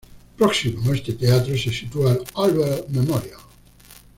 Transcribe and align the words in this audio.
Próximo 0.35 0.91
a 0.91 0.95
este 0.95 1.13
teatro 1.13 1.55
se 1.55 1.71
sitúa 1.71 2.13
el 2.13 2.23
Albert 2.33 2.87
Memorial. 2.89 3.39